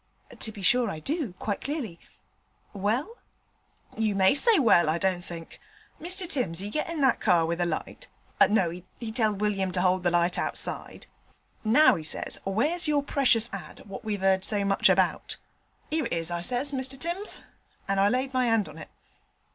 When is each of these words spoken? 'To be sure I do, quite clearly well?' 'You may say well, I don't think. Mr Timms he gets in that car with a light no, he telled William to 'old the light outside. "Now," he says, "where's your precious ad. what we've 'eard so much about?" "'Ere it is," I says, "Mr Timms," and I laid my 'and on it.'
'To 0.39 0.51
be 0.51 0.63
sure 0.63 0.89
I 0.89 0.97
do, 0.99 1.33
quite 1.37 1.61
clearly 1.61 1.99
well?' 2.73 3.17
'You 3.95 4.15
may 4.15 4.33
say 4.33 4.57
well, 4.57 4.89
I 4.89 4.97
don't 4.97 5.21
think. 5.23 5.59
Mr 5.99 6.27
Timms 6.27 6.57
he 6.57 6.71
gets 6.71 6.89
in 6.89 7.01
that 7.01 7.19
car 7.19 7.45
with 7.45 7.61
a 7.61 7.67
light 7.67 8.07
no, 8.49 8.71
he 8.97 9.11
telled 9.11 9.41
William 9.41 9.71
to 9.73 9.85
'old 9.85 10.01
the 10.01 10.09
light 10.09 10.39
outside. 10.39 11.05
"Now," 11.63 11.93
he 11.93 12.03
says, 12.03 12.39
"where's 12.45 12.87
your 12.87 13.03
precious 13.03 13.47
ad. 13.53 13.81
what 13.85 14.03
we've 14.03 14.23
'eard 14.23 14.43
so 14.43 14.65
much 14.65 14.89
about?" 14.89 15.37
"'Ere 15.91 16.07
it 16.07 16.13
is," 16.13 16.31
I 16.31 16.41
says, 16.41 16.71
"Mr 16.71 16.99
Timms," 16.99 17.37
and 17.87 17.99
I 17.99 18.07
laid 18.09 18.33
my 18.33 18.47
'and 18.47 18.67
on 18.67 18.79
it.' 18.79 18.89